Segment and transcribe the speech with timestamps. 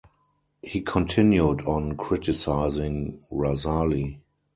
[0.63, 4.19] He continued on criticising Razali.